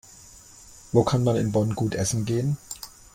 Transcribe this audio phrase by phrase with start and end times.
[0.93, 2.57] Wo kann man in Bonn gut essen gehen?